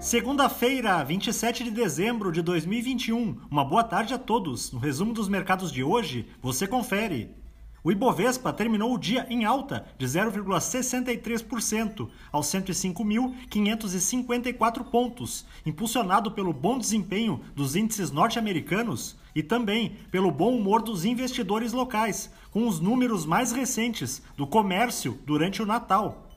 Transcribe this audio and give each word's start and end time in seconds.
Segunda-feira, 0.00 1.04
27 1.04 1.62
de 1.62 1.70
dezembro 1.70 2.32
de 2.32 2.40
2021. 2.40 3.36
Uma 3.50 3.62
boa 3.62 3.84
tarde 3.84 4.14
a 4.14 4.18
todos. 4.18 4.72
No 4.72 4.78
resumo 4.78 5.12
dos 5.12 5.28
mercados 5.28 5.70
de 5.70 5.84
hoje, 5.84 6.26
você 6.40 6.66
confere. 6.66 7.36
O 7.84 7.92
Ibovespa 7.92 8.50
terminou 8.50 8.94
o 8.94 8.98
dia 8.98 9.26
em 9.28 9.44
alta 9.44 9.84
de 9.98 10.06
0,63% 10.06 12.08
aos 12.32 12.46
105.554 12.46 14.84
pontos, 14.84 15.44
impulsionado 15.66 16.30
pelo 16.30 16.54
bom 16.54 16.78
desempenho 16.78 17.42
dos 17.54 17.76
índices 17.76 18.10
norte-americanos 18.10 19.18
e 19.34 19.42
também 19.42 19.98
pelo 20.10 20.30
bom 20.30 20.56
humor 20.56 20.80
dos 20.80 21.04
investidores 21.04 21.74
locais, 21.74 22.32
com 22.50 22.66
os 22.66 22.80
números 22.80 23.26
mais 23.26 23.52
recentes 23.52 24.22
do 24.34 24.46
comércio 24.46 25.20
durante 25.26 25.60
o 25.60 25.66
Natal. 25.66 26.29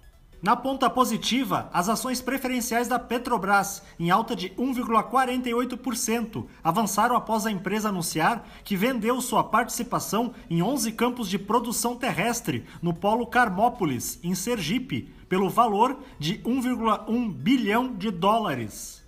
Na 0.44 0.56
ponta 0.58 0.90
positiva, 0.90 1.70
as 1.72 1.88
ações 1.88 2.20
preferenciais 2.20 2.90
da 2.90 3.00
Petrobras, 3.00 3.82
em 3.98 4.12
alta 4.12 4.36
de 4.36 4.50
1,48%, 4.50 6.46
avançaram 6.62 7.16
após 7.16 7.46
a 7.46 7.52
empresa 7.52 7.88
anunciar 7.88 8.46
que 8.62 8.76
vendeu 8.76 9.22
sua 9.22 9.42
participação 9.42 10.34
em 10.50 10.62
11 10.62 10.92
campos 10.92 11.30
de 11.30 11.40
produção 11.40 11.96
terrestre 11.96 12.66
no 12.82 12.94
Polo 12.94 13.26
Carmópolis, 13.26 14.20
em 14.22 14.36
Sergipe, 14.36 15.14
pelo 15.30 15.50
valor 15.50 15.98
de 16.20 16.40
1,1 16.40 17.32
bilhão 17.32 17.96
de 17.96 18.12
dólares. 18.12 19.03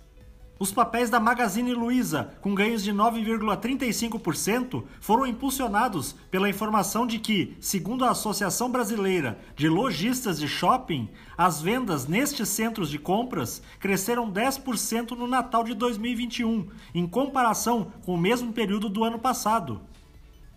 Os 0.58 0.72
papéis 0.72 1.10
da 1.10 1.20
Magazine 1.20 1.74
Luiza, 1.74 2.30
com 2.40 2.54
ganhos 2.54 2.82
de 2.82 2.90
9,35%, 2.90 4.84
foram 5.00 5.26
impulsionados 5.26 6.14
pela 6.30 6.48
informação 6.48 7.06
de 7.06 7.18
que, 7.18 7.54
segundo 7.60 8.06
a 8.06 8.10
Associação 8.10 8.70
Brasileira 8.70 9.38
de 9.54 9.68
Lojistas 9.68 10.38
de 10.38 10.48
Shopping, 10.48 11.10
as 11.36 11.60
vendas 11.60 12.06
nestes 12.06 12.48
centros 12.48 12.88
de 12.88 12.98
compras 12.98 13.60
cresceram 13.78 14.32
10% 14.32 15.10
no 15.10 15.26
Natal 15.26 15.62
de 15.62 15.74
2021, 15.74 16.68
em 16.94 17.06
comparação 17.06 17.92
com 18.06 18.14
o 18.14 18.18
mesmo 18.18 18.50
período 18.50 18.88
do 18.88 19.04
ano 19.04 19.18
passado. 19.18 19.82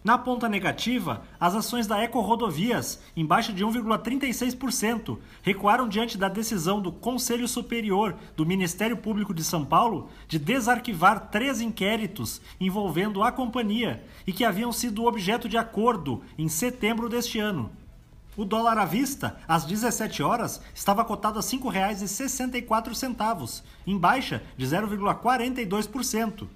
Na 0.01 0.17
ponta 0.17 0.47
negativa, 0.47 1.23
as 1.37 1.53
ações 1.53 1.85
da 1.85 1.99
Eco 1.99 2.21
Rodovias, 2.21 3.01
em 3.17 3.25
baixa 3.25 3.51
de 3.51 3.65
1,36%, 3.65 5.17
recuaram 5.41 5.89
diante 5.89 6.17
da 6.17 6.29
decisão 6.29 6.81
do 6.81 6.89
Conselho 6.89 7.45
Superior 7.49 8.15
do 8.33 8.45
Ministério 8.45 8.95
Público 8.95 9.33
de 9.33 9.43
São 9.43 9.65
Paulo 9.65 10.09
de 10.25 10.39
desarquivar 10.39 11.29
três 11.29 11.59
inquéritos 11.59 12.39
envolvendo 12.61 13.21
a 13.21 13.29
companhia 13.29 14.01
e 14.25 14.31
que 14.31 14.45
haviam 14.45 14.71
sido 14.71 15.03
objeto 15.03 15.49
de 15.49 15.57
acordo 15.57 16.21
em 16.37 16.47
setembro 16.47 17.09
deste 17.09 17.37
ano. 17.37 17.69
O 18.37 18.45
dólar 18.45 18.77
à 18.77 18.85
vista, 18.85 19.37
às 19.45 19.65
17 19.65 20.23
horas, 20.23 20.61
estava 20.73 21.03
cotado 21.03 21.39
a 21.39 21.41
R$ 21.41 21.47
5,64, 21.47 23.63
em 23.85 23.97
baixa 23.97 24.41
de 24.55 24.65
0,42%. 24.65 26.47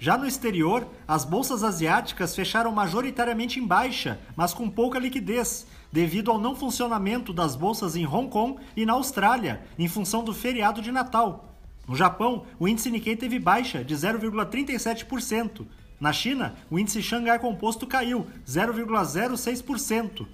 Já 0.00 0.16
no 0.16 0.26
exterior, 0.26 0.86
as 1.08 1.24
bolsas 1.24 1.64
asiáticas 1.64 2.34
fecharam 2.34 2.70
majoritariamente 2.70 3.58
em 3.58 3.66
baixa, 3.66 4.20
mas 4.36 4.54
com 4.54 4.70
pouca 4.70 4.96
liquidez, 4.96 5.66
devido 5.92 6.30
ao 6.30 6.38
não 6.38 6.54
funcionamento 6.54 7.32
das 7.32 7.56
bolsas 7.56 7.96
em 7.96 8.06
Hong 8.06 8.28
Kong 8.28 8.60
e 8.76 8.86
na 8.86 8.92
Austrália, 8.92 9.60
em 9.76 9.88
função 9.88 10.22
do 10.22 10.32
feriado 10.32 10.80
de 10.80 10.92
Natal. 10.92 11.52
No 11.88 11.96
Japão, 11.96 12.44
o 12.60 12.68
índice 12.68 12.90
Nikkei 12.90 13.16
teve 13.16 13.40
baixa 13.40 13.82
de 13.82 13.96
0,37%. 13.96 15.66
Na 15.98 16.12
China, 16.12 16.54
o 16.70 16.78
índice 16.78 17.02
Xangai 17.02 17.40
Composto 17.40 17.84
caiu 17.84 18.24
0,06%. 18.46 20.26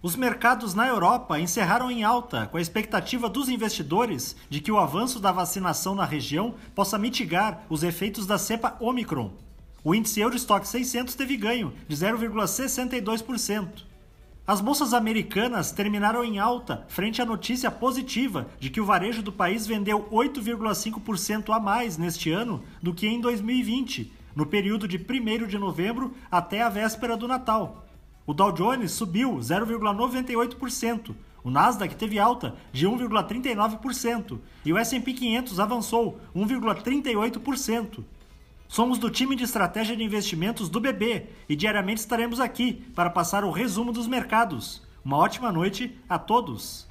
Os 0.00 0.14
mercados 0.14 0.74
na 0.74 0.86
Europa 0.86 1.40
encerraram 1.40 1.90
em 1.90 2.04
alta, 2.04 2.46
com 2.46 2.56
a 2.56 2.60
expectativa 2.60 3.28
dos 3.28 3.48
investidores 3.48 4.36
de 4.48 4.60
que 4.60 4.70
o 4.70 4.78
avanço 4.78 5.18
da 5.18 5.32
vacinação 5.32 5.92
na 5.92 6.04
região 6.04 6.54
possa 6.72 6.96
mitigar 6.96 7.64
os 7.68 7.82
efeitos 7.82 8.24
da 8.24 8.38
cepa 8.38 8.76
Omicron. 8.78 9.32
O 9.82 9.92
índice 9.92 10.20
Eurostock 10.20 10.68
600 10.68 11.16
teve 11.16 11.36
ganho 11.36 11.72
de 11.88 11.96
0,62%. 11.96 13.66
As 14.46 14.60
bolsas 14.60 14.94
americanas 14.94 15.72
terminaram 15.72 16.24
em 16.24 16.38
alta 16.38 16.86
frente 16.86 17.20
à 17.20 17.26
notícia 17.26 17.68
positiva 17.68 18.46
de 18.60 18.70
que 18.70 18.80
o 18.80 18.86
varejo 18.86 19.20
do 19.20 19.32
país 19.32 19.66
vendeu 19.66 20.08
8,5% 20.12 21.52
a 21.52 21.58
mais 21.58 21.98
neste 21.98 22.30
ano 22.30 22.62
do 22.80 22.94
que 22.94 23.08
em 23.08 23.20
2020, 23.20 24.12
no 24.36 24.46
período 24.46 24.86
de 24.86 24.96
1 24.96 25.48
de 25.48 25.58
novembro 25.58 26.14
até 26.30 26.62
a 26.62 26.68
véspera 26.68 27.16
do 27.16 27.26
Natal. 27.26 27.87
O 28.28 28.34
Dow 28.34 28.52
Jones 28.52 28.92
subiu 28.92 29.36
0,98%, 29.36 31.14
o 31.42 31.50
Nasdaq 31.50 31.96
teve 31.96 32.18
alta 32.18 32.54
de 32.70 32.86
1,39% 32.86 34.38
e 34.66 34.70
o 34.70 34.76
S&P 34.76 35.14
500 35.14 35.58
avançou 35.58 36.20
1,38%. 36.36 38.04
Somos 38.68 38.98
do 38.98 39.08
time 39.08 39.34
de 39.34 39.44
estratégia 39.44 39.96
de 39.96 40.04
investimentos 40.04 40.68
do 40.68 40.78
BB 40.78 41.26
e 41.48 41.56
diariamente 41.56 42.02
estaremos 42.02 42.38
aqui 42.38 42.74
para 42.94 43.08
passar 43.08 43.44
o 43.44 43.50
resumo 43.50 43.92
dos 43.92 44.06
mercados. 44.06 44.82
Uma 45.02 45.16
ótima 45.16 45.50
noite 45.50 45.98
a 46.06 46.18
todos! 46.18 46.87